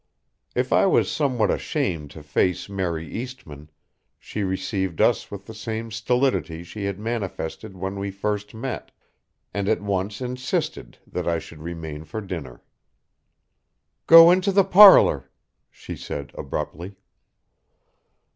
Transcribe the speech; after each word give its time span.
If 0.55 0.73
I 0.73 0.87
was 0.87 1.11
somewhat 1.11 1.51
ashamed 1.51 2.09
to 2.09 2.23
face 2.23 2.67
Mary 2.67 3.05
Eastmann, 3.07 3.69
she 4.17 4.41
received 4.41 4.99
us 4.99 5.29
with 5.29 5.45
the 5.45 5.53
same 5.53 5.91
stolidity 5.91 6.63
she 6.63 6.85
had 6.85 6.97
manifested 6.99 7.77
when 7.77 7.99
we 7.99 8.09
first 8.09 8.55
met, 8.55 8.89
and 9.53 9.69
at 9.69 9.79
once 9.79 10.19
insisted 10.19 10.97
that 11.05 11.27
I 11.27 11.37
should 11.37 11.59
remain 11.61 12.03
for 12.03 12.19
dinner. 12.19 12.63
"Go 14.07 14.31
into 14.31 14.51
the 14.51 14.63
parlor," 14.63 15.29
she 15.69 15.95
said 15.95 16.31
abruptly. 16.33 16.95